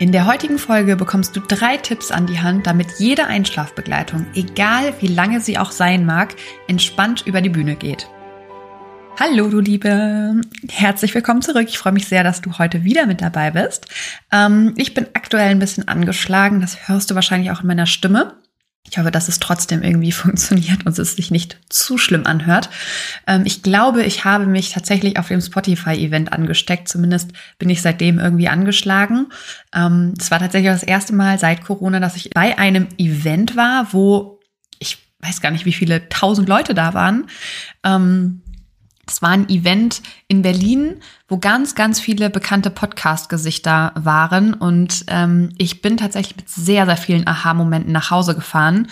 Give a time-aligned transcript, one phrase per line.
[0.00, 4.94] In der heutigen Folge bekommst du drei Tipps an die Hand, damit jede Einschlafbegleitung, egal
[5.00, 6.36] wie lange sie auch sein mag,
[6.68, 8.08] entspannt über die Bühne geht.
[9.18, 10.40] Hallo, du Liebe.
[10.68, 11.66] Herzlich willkommen zurück.
[11.68, 13.88] Ich freue mich sehr, dass du heute wieder mit dabei bist.
[14.30, 16.60] Ähm, ich bin aktuell ein bisschen angeschlagen.
[16.60, 18.34] Das hörst du wahrscheinlich auch in meiner Stimme.
[18.90, 22.70] Ich hoffe, dass es trotzdem irgendwie funktioniert und es sich nicht zu schlimm anhört.
[23.26, 26.88] Ähm, ich glaube, ich habe mich tatsächlich auf dem Spotify-Event angesteckt.
[26.88, 29.26] Zumindest bin ich seitdem irgendwie angeschlagen.
[29.74, 33.92] Ähm, es war tatsächlich das erste Mal seit Corona, dass ich bei einem Event war,
[33.92, 34.40] wo
[34.78, 37.26] ich weiß gar nicht, wie viele tausend Leute da waren.
[37.84, 38.42] Ähm,
[39.10, 44.54] es war ein Event in Berlin, wo ganz, ganz viele bekannte Podcast-Gesichter waren.
[44.54, 48.88] Und ähm, ich bin tatsächlich mit sehr, sehr vielen Aha-Momenten nach Hause gefahren.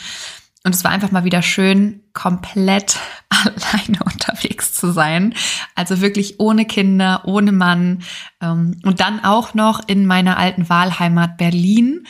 [0.65, 5.35] Und es war einfach mal wieder schön, komplett alleine unterwegs zu sein.
[5.77, 8.03] Also wirklich ohne Kinder, ohne Mann.
[8.41, 12.07] Ähm, und dann auch noch in meiner alten Wahlheimat Berlin.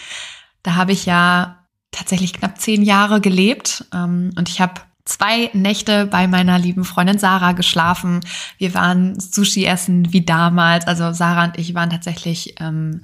[0.63, 3.85] Da habe ich ja tatsächlich knapp zehn Jahre gelebt.
[3.93, 8.21] Ähm, und ich habe zwei Nächte bei meiner lieben Freundin Sarah geschlafen.
[8.59, 10.87] Wir waren Sushi essen wie damals.
[10.87, 13.03] Also Sarah und ich waren tatsächlich ähm,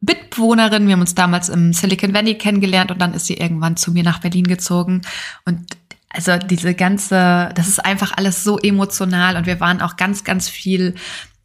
[0.00, 0.86] Mitbewohnerin.
[0.86, 4.04] Wir haben uns damals im Silicon Valley kennengelernt und dann ist sie irgendwann zu mir
[4.04, 5.02] nach Berlin gezogen.
[5.44, 5.76] Und
[6.10, 10.48] also diese ganze, das ist einfach alles so emotional und wir waren auch ganz, ganz
[10.48, 10.94] viel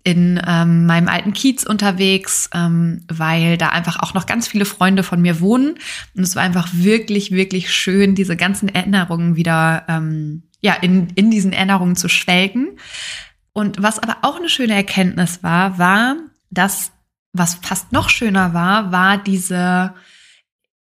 [0.03, 5.01] in ähm, meinem alten Kiez unterwegs, ähm, weil da einfach auch noch ganz viele Freunde
[5.03, 5.75] von mir wohnen.
[6.15, 11.31] Und es war einfach wirklich, wirklich schön, diese ganzen Erinnerungen wieder ähm, ja, in, in
[11.31, 12.77] diesen Erinnerungen zu schwelgen.
[13.53, 16.15] Und was aber auch eine schöne Erkenntnis war, war,
[16.49, 16.91] dass
[17.31, 19.93] was fast noch schöner war, war diese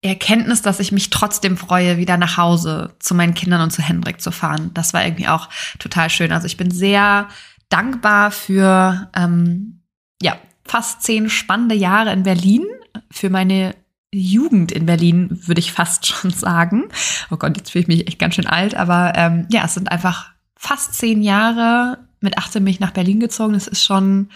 [0.01, 4.19] Erkenntnis, dass ich mich trotzdem freue, wieder nach Hause zu meinen Kindern und zu Hendrik
[4.19, 4.71] zu fahren.
[4.73, 6.31] Das war irgendwie auch total schön.
[6.31, 7.27] Also ich bin sehr
[7.71, 9.81] dankbar für ähm,
[10.21, 12.65] ja fast zehn spannende Jahre in Berlin,
[13.09, 13.75] für meine
[14.13, 16.89] Jugend in Berlin, würde ich fast schon sagen.
[17.31, 19.91] Oh Gott, jetzt fühle ich mich echt ganz schön alt, aber ähm, ja, es sind
[19.91, 22.07] einfach fast zehn Jahre.
[22.19, 23.53] Mit 18 bin ich nach Berlin gezogen.
[23.53, 24.29] Das ist schon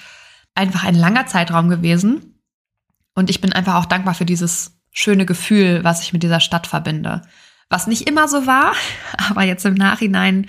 [0.55, 2.41] einfach ein langer Zeitraum gewesen.
[3.13, 6.67] Und ich bin einfach auch dankbar für dieses schöne Gefühl, was ich mit dieser Stadt
[6.67, 7.21] verbinde.
[7.69, 8.73] Was nicht immer so war,
[9.29, 10.47] aber jetzt im Nachhinein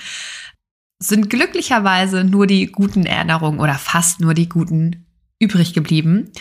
[0.98, 5.06] sind glücklicherweise nur die guten Erinnerungen oder fast nur die guten
[5.38, 6.32] übrig geblieben.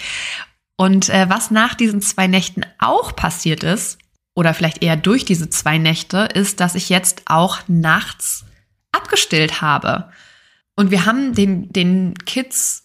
[0.77, 3.97] Und äh, was nach diesen zwei Nächten auch passiert ist,
[4.35, 8.45] oder vielleicht eher durch diese zwei Nächte, ist, dass ich jetzt auch nachts
[8.91, 10.09] abgestillt habe.
[10.75, 12.83] Und wir haben den, den Kids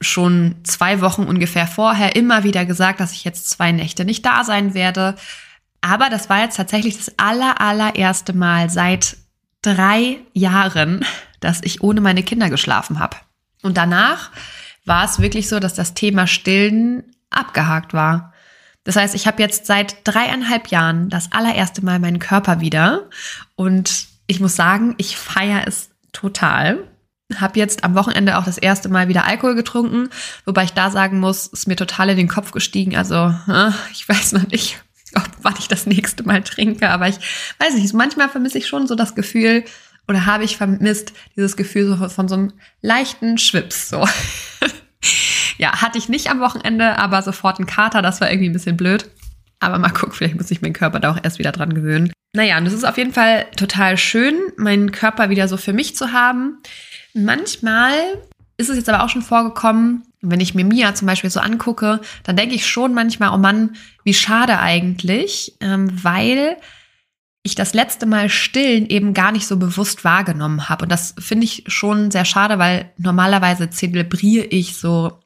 [0.00, 4.44] schon zwei Wochen ungefähr vorher immer wieder gesagt, dass ich jetzt zwei Nächte nicht da
[4.44, 5.16] sein werde.
[5.80, 9.16] Aber das war jetzt tatsächlich das aller, allererste Mal seit
[9.64, 11.04] drei Jahren,
[11.40, 13.16] dass ich ohne meine Kinder geschlafen habe.
[13.62, 14.30] Und danach
[14.84, 18.32] war es wirklich so, dass das Thema Stillen abgehakt war.
[18.84, 23.08] Das heißt, ich habe jetzt seit dreieinhalb Jahren das allererste Mal meinen Körper wieder
[23.56, 26.84] und ich muss sagen, ich feiere es total.
[27.36, 30.10] Habe jetzt am Wochenende auch das erste Mal wieder Alkohol getrunken,
[30.44, 32.94] wobei ich da sagen muss, ist mir total in den Kopf gestiegen.
[32.94, 34.82] Also äh, ich weiß noch nicht,
[35.18, 37.16] ob wann ich das nächste Mal trinke, aber ich
[37.58, 39.64] weiß nicht, manchmal vermisse ich schon so das Gefühl,
[40.06, 42.52] oder habe ich vermisst, dieses Gefühl so von so einem
[42.82, 44.06] leichten Schwips, so.
[45.58, 48.76] ja, hatte ich nicht am Wochenende, aber sofort ein Kater, das war irgendwie ein bisschen
[48.76, 49.10] blöd.
[49.60, 52.12] Aber mal gucken, vielleicht muss ich meinen Körper da auch erst wieder dran gewöhnen.
[52.34, 55.96] Naja, und es ist auf jeden Fall total schön, meinen Körper wieder so für mich
[55.96, 56.58] zu haben.
[57.14, 57.94] Manchmal
[58.56, 62.00] ist es jetzt aber auch schon vorgekommen, wenn ich mir Mia zum Beispiel so angucke,
[62.22, 66.56] dann denke ich schon manchmal, oh Mann, wie schade eigentlich, ähm, weil
[67.42, 70.84] ich das letzte Mal stillen eben gar nicht so bewusst wahrgenommen habe.
[70.84, 75.20] Und das finde ich schon sehr schade, weil normalerweise zelebriere ich so,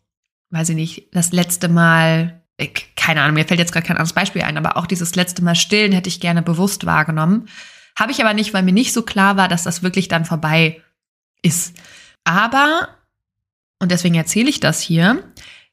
[0.51, 2.43] weiß ich nicht, das letzte Mal,
[2.97, 5.55] keine Ahnung, mir fällt jetzt gerade kein anderes Beispiel ein, aber auch dieses letzte Mal
[5.55, 7.49] stillen hätte ich gerne bewusst wahrgenommen.
[7.97, 10.83] Habe ich aber nicht, weil mir nicht so klar war, dass das wirklich dann vorbei
[11.43, 11.77] ist.
[12.25, 12.89] Aber,
[13.81, 15.23] und deswegen erzähle ich das hier,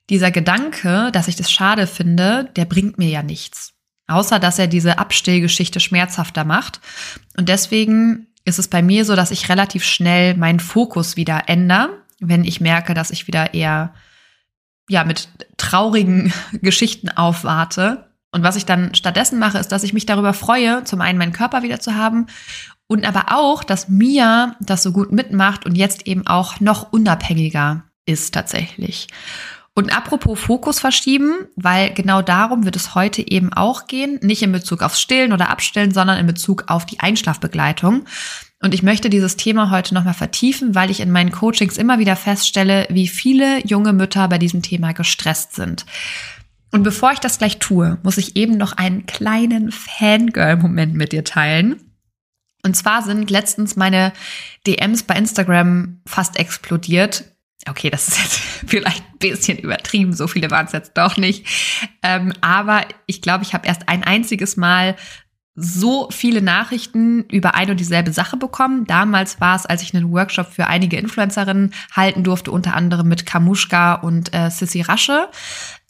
[0.09, 3.73] dieser Gedanke, dass ich das schade finde, der bringt mir ja nichts.
[4.07, 6.79] Außer dass er diese Abstillgeschichte schmerzhafter macht.
[7.37, 12.03] Und deswegen ist es bei mir so, dass ich relativ schnell meinen Fokus wieder ändere,
[12.19, 13.95] wenn ich merke, dass ich wieder eher
[14.87, 16.31] ja mit traurigen
[16.61, 18.11] Geschichten aufwarte.
[18.31, 21.33] Und was ich dann stattdessen mache, ist, dass ich mich darüber freue, zum einen meinen
[21.33, 22.27] Körper wieder zu haben
[22.87, 27.85] und aber auch, dass Mia das so gut mitmacht und jetzt eben auch noch unabhängiger
[28.05, 29.07] ist tatsächlich.
[29.77, 34.53] Und apropos Fokus verschieben, weil genau darum wird es heute eben auch gehen, nicht in
[34.53, 38.05] Bezug aufs Stillen oder Abstillen, sondern in Bezug auf die Einschlafbegleitung.
[38.61, 42.15] Und ich möchte dieses Thema heute nochmal vertiefen, weil ich in meinen Coachings immer wieder
[42.15, 45.85] feststelle, wie viele junge Mütter bei diesem Thema gestresst sind.
[46.71, 51.25] Und bevor ich das gleich tue, muss ich eben noch einen kleinen Fangirl-Moment mit dir
[51.25, 51.81] teilen.
[52.63, 54.13] Und zwar sind letztens meine
[54.65, 57.25] DMs bei Instagram fast explodiert
[57.67, 58.37] Okay, das ist jetzt
[58.67, 61.45] vielleicht ein bisschen übertrieben, so viele waren es jetzt doch nicht.
[62.03, 64.95] Ähm, aber ich glaube, ich habe erst ein einziges Mal
[65.55, 68.85] so viele Nachrichten über ein und dieselbe Sache bekommen.
[68.85, 73.25] Damals war es, als ich einen Workshop für einige Influencerinnen halten durfte, unter anderem mit
[73.25, 75.29] Kamushka und äh, Sissy Rasche.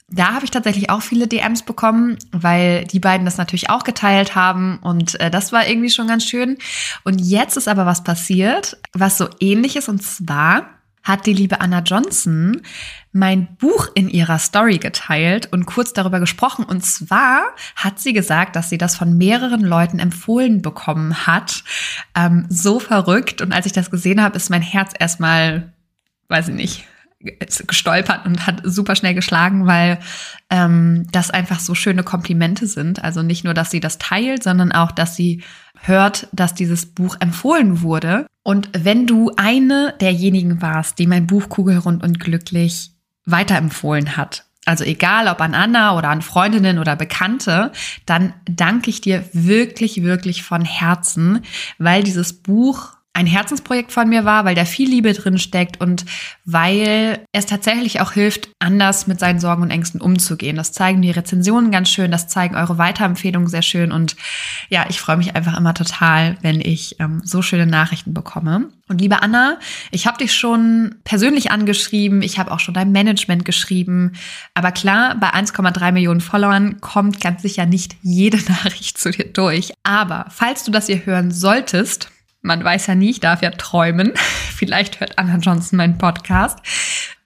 [0.07, 4.35] Da habe ich tatsächlich auch viele DMs bekommen, weil die beiden das natürlich auch geteilt
[4.35, 6.59] haben und äh, das war irgendwie schon ganz schön.
[7.03, 10.74] Und jetzt ist aber was passiert, was so ähnlich ist und zwar
[11.05, 12.61] hat die liebe Anna Johnson
[13.13, 16.65] mein Buch in ihrer Story geteilt und kurz darüber gesprochen.
[16.65, 17.43] Und zwar
[17.77, 21.63] hat sie gesagt, dass sie das von mehreren Leuten empfohlen bekommen hat.
[22.13, 23.41] Ähm, so verrückt.
[23.41, 25.71] Und als ich das gesehen habe, ist mein Herz erstmal,
[26.27, 26.87] weiß ich nicht,
[27.67, 29.99] gestolpert und hat super schnell geschlagen, weil
[30.49, 33.03] ähm, das einfach so schöne Komplimente sind.
[33.03, 35.43] Also nicht nur, dass sie das teilt, sondern auch, dass sie
[35.81, 38.27] hört, dass dieses Buch empfohlen wurde.
[38.43, 42.91] Und wenn du eine derjenigen warst, die mein Buch Kugelrund und Glücklich
[43.25, 47.71] weiterempfohlen hat, also egal ob an Anna oder an Freundinnen oder Bekannte,
[48.05, 51.41] dann danke ich dir wirklich, wirklich von Herzen,
[51.77, 56.05] weil dieses Buch ein Herzensprojekt von mir war, weil da viel Liebe drin steckt und
[56.43, 60.57] weil es tatsächlich auch hilft, anders mit seinen Sorgen und Ängsten umzugehen.
[60.57, 64.17] Das zeigen die Rezensionen ganz schön, das zeigen eure Weiterempfehlungen sehr schön und
[64.69, 68.69] ja, ich freue mich einfach immer total, wenn ich ähm, so schöne Nachrichten bekomme.
[68.89, 69.59] Und liebe Anna,
[69.91, 74.11] ich habe dich schon persönlich angeschrieben, ich habe auch schon dein Management geschrieben,
[74.53, 79.71] aber klar, bei 1,3 Millionen Followern kommt ganz sicher nicht jede Nachricht zu dir durch.
[79.83, 82.11] Aber falls du das hier hören solltest,
[82.45, 84.13] man weiß ja nie, ich darf ja träumen.
[84.55, 86.59] Vielleicht hört Anna Johnson meinen Podcast.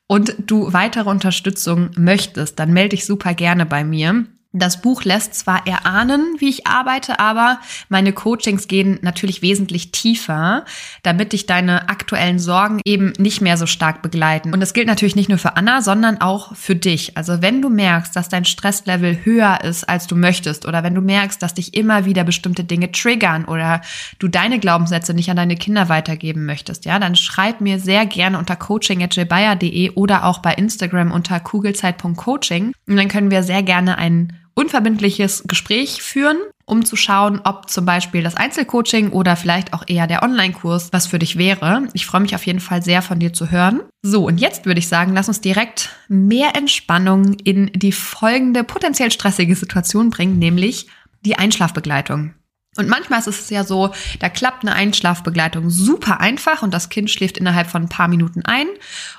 [0.08, 4.26] Und du weitere Unterstützung möchtest, dann melde dich super gerne bei mir.
[4.52, 10.66] Das Buch lässt zwar erahnen, wie ich arbeite, aber meine Coachings gehen natürlich wesentlich tiefer,
[11.04, 14.52] damit dich deine aktuellen Sorgen eben nicht mehr so stark begleiten.
[14.52, 17.16] Und das gilt natürlich nicht nur für Anna, sondern auch für dich.
[17.16, 21.02] Also wenn du merkst, dass dein Stresslevel höher ist, als du möchtest, oder wenn du
[21.02, 23.82] merkst, dass dich immer wieder bestimmte Dinge triggern oder
[24.18, 28.40] du deine Glaubenssätze nicht an deine Kinder weitergeben möchtest, ja, dann schreib mir sehr gerne
[28.40, 32.74] unter coaching.jbayer.de oder auch bei Instagram unter kugelzeit.coaching.
[32.88, 37.86] Und dann können wir sehr gerne einen unverbindliches Gespräch führen, um zu schauen, ob zum
[37.86, 41.88] Beispiel das Einzelcoaching oder vielleicht auch eher der Online-Kurs was für dich wäre.
[41.94, 43.80] Ich freue mich auf jeden Fall sehr von dir zu hören.
[44.02, 49.12] So, und jetzt würde ich sagen, lass uns direkt mehr Entspannung in die folgende potenziell
[49.12, 50.88] stressige Situation bringen, nämlich
[51.22, 52.34] die Einschlafbegleitung.
[52.78, 57.10] Und manchmal ist es ja so, da klappt eine Einschlafbegleitung super einfach und das Kind
[57.10, 58.68] schläft innerhalb von ein paar Minuten ein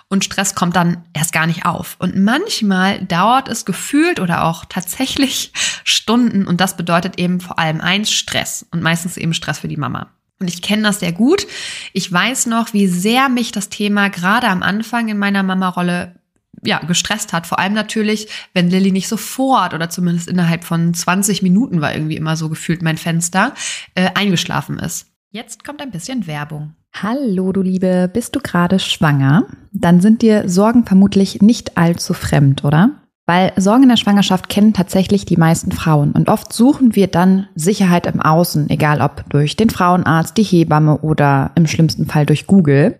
[0.09, 1.97] und Stress kommt dann erst gar nicht auf.
[1.99, 5.52] Und manchmal dauert es gefühlt oder auch tatsächlich
[5.85, 9.76] Stunden und das bedeutet eben vor allem eins Stress und meistens eben Stress für die
[9.76, 10.11] Mama.
[10.38, 11.47] Und ich kenne das sehr gut.
[11.92, 16.14] Ich weiß noch, wie sehr mich das Thema gerade am Anfang in meiner Mama-Rolle
[16.62, 17.47] ja, gestresst hat.
[17.47, 22.16] Vor allem natürlich, wenn Lilly nicht sofort oder zumindest innerhalb von 20 Minuten war irgendwie
[22.16, 23.54] immer so gefühlt mein Fenster,
[23.95, 25.07] äh, eingeschlafen ist.
[25.30, 26.75] Jetzt kommt ein bisschen Werbung.
[26.92, 29.47] Hallo, du Liebe, bist du gerade schwanger?
[29.73, 33.00] Dann sind dir Sorgen vermutlich nicht allzu fremd, oder?
[33.26, 37.47] Weil Sorgen in der Schwangerschaft kennen tatsächlich die meisten Frauen und oft suchen wir dann
[37.54, 42.49] Sicherheit im Außen, egal ob durch den Frauenarzt, die Hebamme oder im schlimmsten Fall durch
[42.49, 43.00] Google.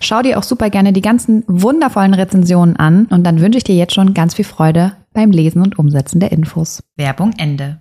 [0.00, 3.76] Schau dir auch super gerne die ganzen wundervollen Rezensionen an und dann wünsche ich dir
[3.76, 6.82] jetzt schon ganz viel Freude beim Lesen und Umsetzen der Infos.
[6.96, 7.80] Werbung Ende.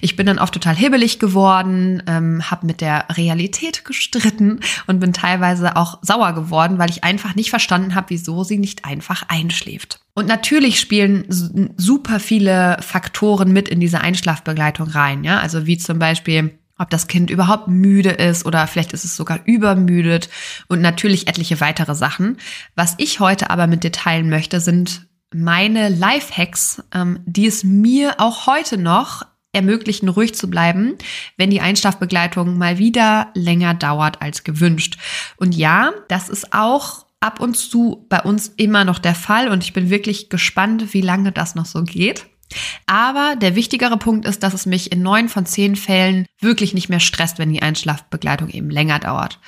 [0.00, 5.12] Ich bin dann oft total hibbelig geworden, ähm, habe mit der Realität gestritten und bin
[5.12, 10.00] teilweise auch sauer geworden, weil ich einfach nicht verstanden habe, wieso sie nicht einfach einschläft.
[10.14, 11.24] Und natürlich spielen
[11.76, 17.06] super viele Faktoren mit in diese Einschlafbegleitung rein, ja, also wie zum Beispiel ob das
[17.06, 20.30] Kind überhaupt müde ist oder vielleicht ist es sogar übermüdet
[20.66, 22.38] und natürlich etliche weitere Sachen.
[22.74, 28.14] Was ich heute aber mit dir teilen möchte, sind meine Lifehacks, ähm, die es mir
[28.18, 29.22] auch heute noch
[29.52, 30.96] ermöglichen, ruhig zu bleiben,
[31.36, 34.96] wenn die Einschlafbegleitung mal wieder länger dauert als gewünscht.
[35.36, 39.64] Und ja, das ist auch ab und zu bei uns immer noch der Fall und
[39.64, 42.26] ich bin wirklich gespannt, wie lange das noch so geht.
[42.86, 46.88] Aber der wichtigere Punkt ist, dass es mich in neun von zehn Fällen wirklich nicht
[46.88, 49.38] mehr stresst, wenn die Einschlafbegleitung eben länger dauert.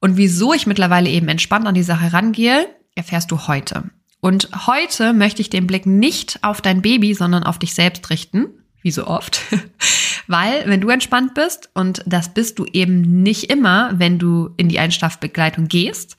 [0.00, 3.90] Und wieso ich mittlerweile eben entspannt an die Sache rangehe, erfährst du heute.
[4.20, 8.46] Und heute möchte ich den Blick nicht auf dein Baby, sondern auf dich selbst richten,
[8.82, 9.40] wie so oft.
[10.26, 14.68] Weil, wenn du entspannt bist, und das bist du eben nicht immer, wenn du in
[14.68, 16.16] die Einschlafbegleitung gehst,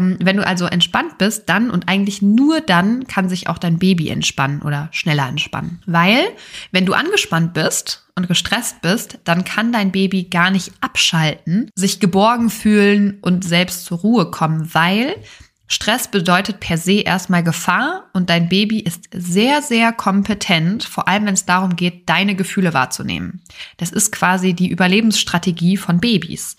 [0.00, 4.08] wenn du also entspannt bist, dann und eigentlich nur dann kann sich auch dein Baby
[4.08, 5.80] entspannen oder schneller entspannen.
[5.86, 6.20] Weil,
[6.72, 12.00] wenn du angespannt bist und gestresst bist, dann kann dein Baby gar nicht abschalten, sich
[12.00, 15.16] geborgen fühlen und selbst zur Ruhe kommen, weil
[15.68, 21.26] Stress bedeutet per se erstmal Gefahr und dein Baby ist sehr, sehr kompetent, vor allem
[21.26, 23.42] wenn es darum geht, deine Gefühle wahrzunehmen.
[23.76, 26.56] Das ist quasi die Überlebensstrategie von Babys.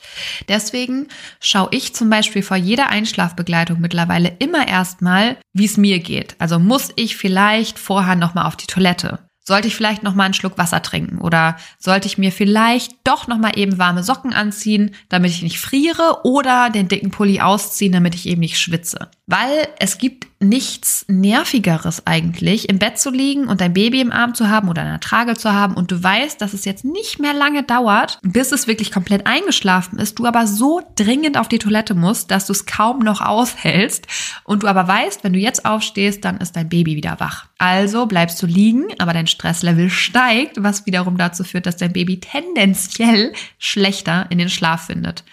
[0.48, 1.08] Deswegen
[1.40, 6.36] schaue ich zum Beispiel vor jeder Einschlafbegleitung mittlerweile immer erstmal, wie es mir geht.
[6.40, 9.27] Also muss ich vielleicht vorher nochmal auf die Toilette?
[9.48, 13.28] Sollte ich vielleicht noch mal einen Schluck Wasser trinken oder sollte ich mir vielleicht doch
[13.28, 17.94] noch mal eben warme Socken anziehen, damit ich nicht friere oder den dicken Pulli ausziehen,
[17.94, 19.10] damit ich eben nicht schwitze?
[19.30, 24.34] Weil es gibt nichts nervigeres eigentlich, im Bett zu liegen und dein Baby im Arm
[24.34, 27.20] zu haben oder in der Trage zu haben und du weißt, dass es jetzt nicht
[27.20, 31.60] mehr lange dauert, bis es wirklich komplett eingeschlafen ist, du aber so dringend auf die
[31.60, 34.08] Toilette musst, dass du es kaum noch aushältst
[34.46, 37.48] und du aber weißt, wenn du jetzt aufstehst, dann ist dein Baby wieder wach.
[37.58, 42.22] Also bleibst du liegen, aber dein Stresslevel steigt, was wiederum dazu führt, dass dein Baby
[42.22, 45.26] tendenziell schlechter in den Schlaf findet.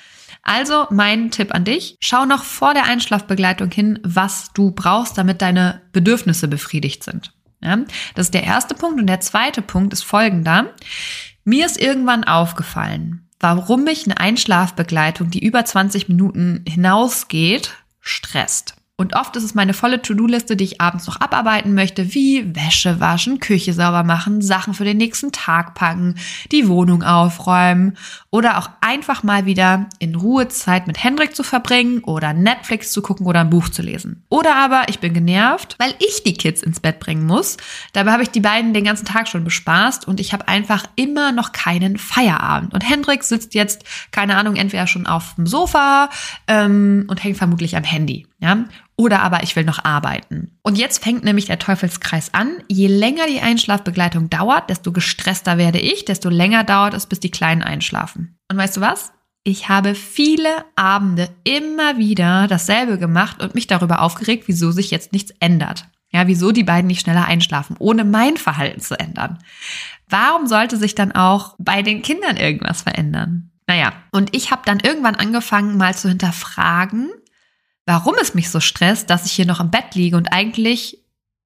[0.45, 5.41] Also mein Tipp an dich, schau noch vor der Einschlafbegleitung hin, was du brauchst, damit
[5.41, 7.33] deine Bedürfnisse befriedigt sind.
[7.63, 7.79] Ja,
[8.15, 9.01] das ist der erste Punkt.
[9.01, 10.75] Und der zweite Punkt ist folgender.
[11.45, 18.77] Mir ist irgendwann aufgefallen, warum mich eine Einschlafbegleitung, die über 20 Minuten hinausgeht, stresst.
[18.97, 23.01] Und oft ist es meine volle To-Do-Liste, die ich abends noch abarbeiten möchte, wie Wäsche
[23.01, 26.15] waschen, Küche sauber machen, Sachen für den nächsten Tag packen,
[26.53, 27.97] die Wohnung aufräumen
[28.31, 33.03] oder auch einfach mal wieder in Ruhe Zeit mit Hendrik zu verbringen oder Netflix zu
[33.03, 34.23] gucken oder ein Buch zu lesen.
[34.29, 37.57] Oder aber ich bin genervt, weil ich die Kids ins Bett bringen muss.
[37.95, 41.33] Dabei habe ich die beiden den ganzen Tag schon bespaßt und ich habe einfach immer
[41.33, 42.73] noch keinen Feierabend.
[42.73, 43.83] Und Hendrik sitzt jetzt,
[44.13, 46.11] keine Ahnung, entweder schon auf dem Sofa
[46.47, 48.29] ähm, und hängt vermutlich am Handy.
[48.45, 48.67] Ja?
[48.97, 50.59] Oder aber ich will noch arbeiten.
[50.63, 52.59] Und jetzt fängt nämlich der Teufelskreis an.
[52.69, 57.31] Je länger die Einschlafbegleitung dauert, desto gestresster werde ich, desto länger dauert es, bis die
[57.31, 58.39] Kleinen einschlafen.
[58.51, 59.13] Und weißt du was?
[59.45, 65.15] Ich habe viele Abende immer wieder dasselbe gemacht und mich darüber aufgeregt, wieso sich jetzt
[65.15, 65.87] nichts ändert.
[66.11, 69.39] Ja, wieso die beiden nicht schneller einschlafen, ohne mein Verhalten zu ändern.
[70.07, 73.51] Warum sollte sich dann auch bei den Kindern irgendwas verändern?
[73.67, 77.11] Naja, und ich habe dann irgendwann angefangen, mal zu hinterfragen,
[77.87, 80.99] warum es mich so stresst, dass ich hier noch im Bett liege und eigentlich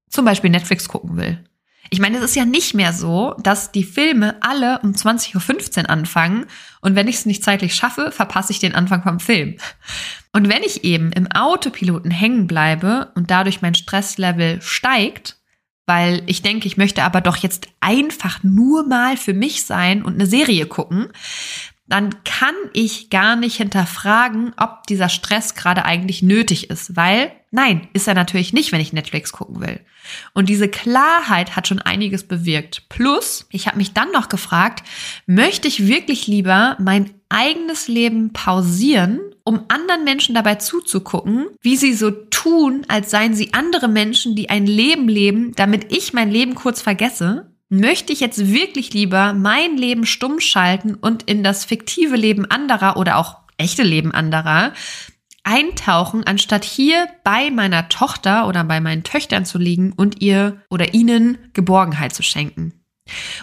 [0.09, 1.45] zum Beispiel Netflix gucken will.
[1.91, 5.91] Ich meine, es ist ja nicht mehr so, dass die Filme alle um 20.15 Uhr
[5.91, 6.47] anfangen
[6.81, 9.57] und wenn ich es nicht zeitlich schaffe, verpasse ich den Anfang vom Film.
[10.33, 15.39] Und wenn ich eben im Autopiloten hängen bleibe und dadurch mein Stresslevel steigt,
[15.87, 20.15] weil ich denke, ich möchte aber doch jetzt einfach nur mal für mich sein und
[20.15, 21.09] eine Serie gucken,
[21.89, 27.89] dann kann ich gar nicht hinterfragen, ob dieser Stress gerade eigentlich nötig ist, weil nein,
[27.93, 29.81] ist er natürlich nicht, wenn ich Netflix gucken will.
[30.35, 32.89] Und diese Klarheit hat schon einiges bewirkt.
[32.89, 34.83] Plus, ich habe mich dann noch gefragt,
[35.27, 41.95] möchte ich wirklich lieber mein eigenes Leben pausieren, um anderen Menschen dabei zuzugucken, wie sie
[41.95, 46.55] so tun, als seien sie andere Menschen, die ein Leben leben, damit ich mein Leben
[46.55, 47.48] kurz vergesse?
[47.69, 52.97] Möchte ich jetzt wirklich lieber mein Leben stumm schalten und in das fiktive Leben anderer
[52.97, 54.73] oder auch echte Leben anderer
[55.45, 60.95] eintauchen, anstatt hier bei meiner Tochter oder bei meinen Töchtern zu liegen und ihr oder
[60.95, 62.75] ihnen Geborgenheit zu schenken.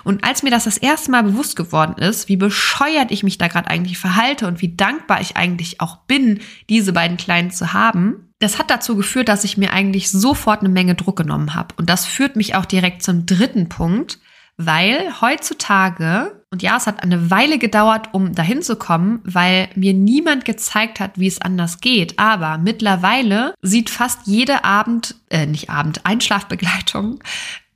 [0.03, 3.47] Und als mir das das erste Mal bewusst geworden ist, wie bescheuert ich mich da
[3.47, 8.24] gerade eigentlich verhalte und wie dankbar ich eigentlich auch bin, diese beiden Kleinen zu haben,
[8.39, 11.73] das hat dazu geführt, dass ich mir eigentlich sofort eine Menge Druck genommen habe.
[11.77, 14.19] Und das führt mich auch direkt zum dritten Punkt,
[14.57, 19.93] weil heutzutage, und ja, es hat eine Weile gedauert, um dahin zu kommen, weil mir
[19.93, 22.19] niemand gezeigt hat, wie es anders geht.
[22.19, 27.19] Aber mittlerweile sieht fast jede Abend, äh, nicht Abend, Einschlafbegleitung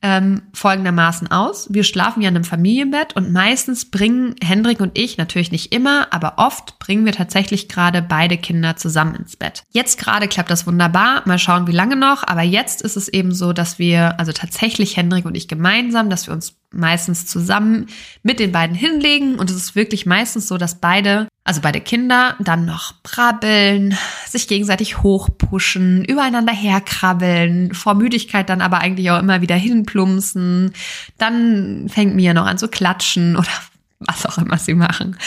[0.02, 1.68] ähm, folgendermaßen aus.
[1.72, 6.08] Wir schlafen ja in einem Familienbett und meistens bringen Hendrik und ich, natürlich nicht immer,
[6.12, 9.64] aber oft bringen wir tatsächlich gerade beide Kinder zusammen ins Bett.
[9.72, 11.24] Jetzt gerade klappt das wunderbar.
[11.26, 12.24] Mal schauen, wie lange noch.
[12.26, 16.28] Aber jetzt ist es eben so, dass wir, also tatsächlich Hendrik und ich gemeinsam, dass
[16.28, 17.88] wir uns meistens zusammen
[18.24, 19.40] mit den beiden hinlegen.
[19.40, 24.48] Und es ist wirklich meistens so, dass beide, also beide Kinder, dann noch brabbeln, sich
[24.48, 30.74] gegenseitig hochpushen, übereinander herkrabbeln, vor Müdigkeit dann aber eigentlich auch immer wieder hinplumpsen.
[31.18, 33.50] Dann fängt Mia noch an zu klatschen oder
[33.98, 35.18] was auch immer sie machen.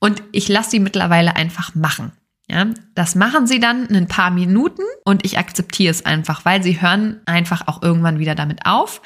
[0.00, 2.10] Und ich lasse sie mittlerweile einfach machen.
[2.48, 6.82] Ja, das machen sie dann ein paar Minuten und ich akzeptiere es einfach, weil sie
[6.82, 9.00] hören einfach auch irgendwann wieder damit auf.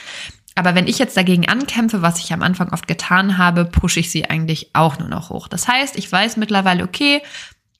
[0.57, 4.11] Aber wenn ich jetzt dagegen ankämpfe, was ich am Anfang oft getan habe, pushe ich
[4.11, 5.49] sie eigentlich auch nur noch hoch.
[5.49, 7.21] Das heißt, ich weiß mittlerweile, okay,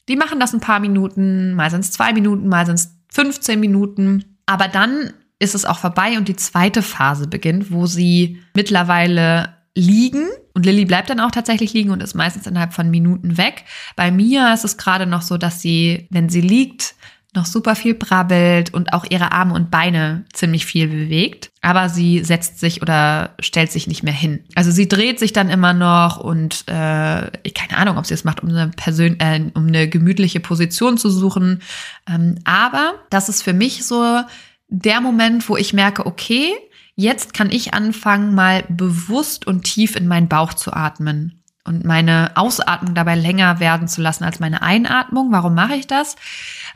[0.09, 3.59] die machen das ein paar Minuten, mal sind es zwei Minuten, mal sind es 15
[3.59, 4.37] Minuten.
[4.45, 10.27] Aber dann ist es auch vorbei und die zweite Phase beginnt, wo sie mittlerweile liegen.
[10.55, 13.65] Und Lilly bleibt dann auch tatsächlich liegen und ist meistens innerhalb von Minuten weg.
[13.97, 16.95] Bei mir ist es gerade noch so, dass sie, wenn sie liegt,
[17.37, 21.51] noch super viel brabbelt und auch ihre Arme und Beine ziemlich viel bewegt.
[21.61, 24.45] Aber sie setzt sich oder stellt sich nicht mehr hin.
[24.55, 28.43] Also sie dreht sich dann immer noch und äh, keine Ahnung, ob sie es macht,
[28.43, 31.63] um eine, Persön äh, um eine gemütliche Position zu suchen.
[32.09, 34.21] Ähm, aber das ist für mich so
[34.69, 36.53] der Moment, wo ich merke, okay,
[36.97, 42.31] jetzt kann ich anfangen, mal bewusst und tief in meinen Bauch zu atmen und meine
[42.35, 45.33] Ausatmung dabei länger werden zu lassen als meine Einatmung.
[45.33, 46.17] Warum mache ich das?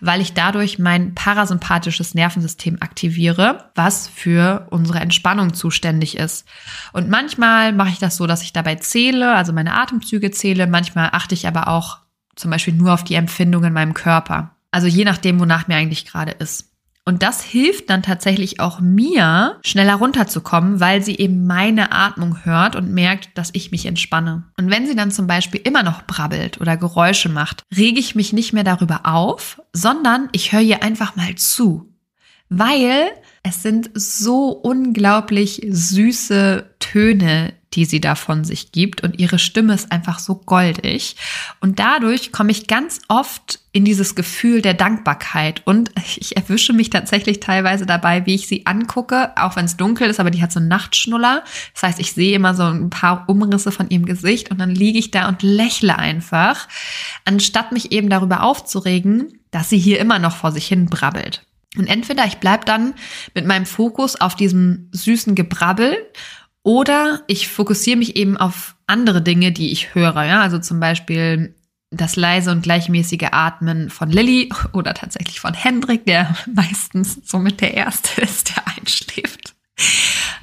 [0.00, 6.46] Weil ich dadurch mein parasympathisches Nervensystem aktiviere, was für unsere Entspannung zuständig ist.
[6.92, 10.66] Und manchmal mache ich das so, dass ich dabei zähle, also meine Atemzüge zähle.
[10.66, 11.98] Manchmal achte ich aber auch
[12.34, 14.56] zum Beispiel nur auf die Empfindung in meinem Körper.
[14.70, 16.69] Also je nachdem, wonach mir eigentlich gerade ist.
[17.04, 22.76] Und das hilft dann tatsächlich auch mir, schneller runterzukommen, weil sie eben meine Atmung hört
[22.76, 24.44] und merkt, dass ich mich entspanne.
[24.58, 28.32] Und wenn sie dann zum Beispiel immer noch brabbelt oder Geräusche macht, rege ich mich
[28.32, 31.92] nicht mehr darüber auf, sondern ich höre ihr einfach mal zu.
[32.50, 33.08] Weil
[33.42, 39.74] es sind so unglaublich süße Töne, die sie da von sich gibt und ihre Stimme
[39.74, 41.16] ist einfach so goldig.
[41.60, 46.90] Und dadurch komme ich ganz oft in dieses Gefühl der Dankbarkeit und ich erwische mich
[46.90, 50.52] tatsächlich teilweise dabei, wie ich sie angucke, auch wenn es dunkel ist, aber die hat
[50.52, 51.44] so einen Nachtschnuller.
[51.74, 54.98] Das heißt, ich sehe immer so ein paar Umrisse von ihrem Gesicht und dann liege
[54.98, 56.66] ich da und lächle einfach,
[57.24, 61.42] anstatt mich eben darüber aufzuregen, dass sie hier immer noch vor sich hin brabbelt.
[61.76, 62.94] Und entweder ich bleib dann
[63.34, 65.96] mit meinem Fokus auf diesem süßen Gebrabbel
[66.62, 70.24] oder ich fokussiere mich eben auf andere Dinge, die ich höre.
[70.24, 71.54] Ja, also zum Beispiel
[71.90, 77.74] das leise und gleichmäßige Atmen von Lilly oder tatsächlich von Hendrik, der meistens somit der
[77.74, 79.54] Erste ist, der einschläft.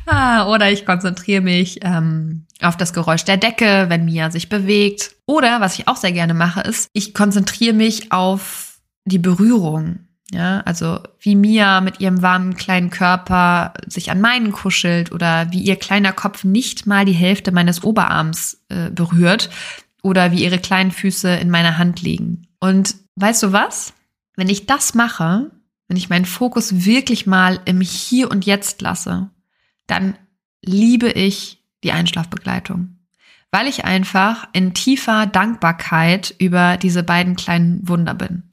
[0.08, 5.15] Ah, oder ich konzentriere mich ähm, auf das Geräusch der Decke, wenn Mia sich bewegt.
[5.25, 10.07] Oder was ich auch sehr gerne mache, ist, ich konzentriere mich auf die Berührung.
[10.32, 15.62] Ja, also wie Mia mit ihrem warmen kleinen Körper sich an meinen kuschelt oder wie
[15.62, 19.50] ihr kleiner Kopf nicht mal die Hälfte meines Oberarms äh, berührt
[20.04, 22.48] oder wie ihre kleinen Füße in meiner Hand liegen.
[22.60, 23.94] Und weißt du was?
[24.36, 25.50] Wenn ich das mache,
[25.88, 29.30] wenn ich meinen Fokus wirklich mal im Hier und Jetzt lasse,
[29.88, 30.18] dann
[30.63, 32.98] liebe ich die Einschlafbegleitung,
[33.52, 38.47] weil ich einfach in tiefer Dankbarkeit über diese beiden kleinen Wunder bin.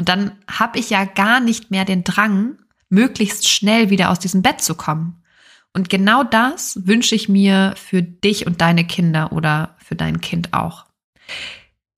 [0.00, 2.56] Und dann habe ich ja gar nicht mehr den Drang,
[2.88, 5.22] möglichst schnell wieder aus diesem Bett zu kommen.
[5.74, 10.54] Und genau das wünsche ich mir für dich und deine Kinder oder für dein Kind
[10.54, 10.86] auch.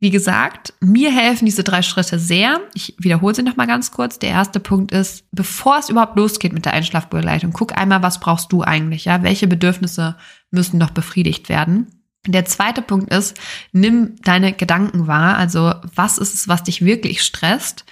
[0.01, 2.61] Wie gesagt, mir helfen diese drei Schritte sehr.
[2.75, 4.19] Ich wiederhole sie nochmal ganz kurz.
[4.19, 8.51] Der erste Punkt ist, bevor es überhaupt losgeht mit der Einschlafbegleitung, guck einmal, was brauchst
[8.51, 9.05] du eigentlich?
[9.05, 10.17] Ja, welche Bedürfnisse
[10.51, 12.02] müssen noch befriedigt werden?
[12.27, 13.37] Der zweite Punkt ist,
[13.73, 15.37] nimm deine Gedanken wahr.
[15.37, 17.85] Also was ist es, was dich wirklich stresst?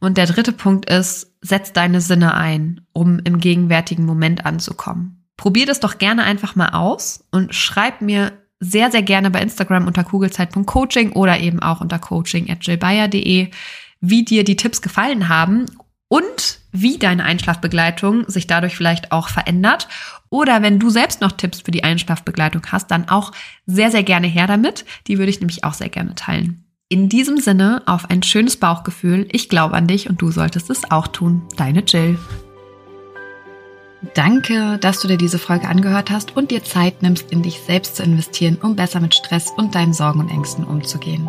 [0.00, 5.24] Und der dritte Punkt ist, setz deine Sinne ein, um im gegenwärtigen Moment anzukommen.
[5.36, 9.86] Probier das doch gerne einfach mal aus und schreib mir sehr, sehr gerne bei Instagram
[9.86, 13.50] unter kugelzeit.coaching oder eben auch unter coaching.jillbayer.de,
[14.00, 15.66] wie dir die Tipps gefallen haben
[16.08, 19.88] und wie deine Einschlafbegleitung sich dadurch vielleicht auch verändert.
[20.28, 23.32] Oder wenn du selbst noch Tipps für die Einschlafbegleitung hast, dann auch
[23.66, 24.84] sehr, sehr gerne her damit.
[25.06, 26.64] Die würde ich nämlich auch sehr gerne teilen.
[26.88, 29.26] In diesem Sinne auf ein schönes Bauchgefühl.
[29.32, 31.42] Ich glaube an dich und du solltest es auch tun.
[31.56, 32.18] Deine Jill.
[34.14, 37.96] Danke, dass du dir diese Folge angehört hast und dir Zeit nimmst, in dich selbst
[37.96, 41.28] zu investieren, um besser mit Stress und deinen Sorgen und Ängsten umzugehen.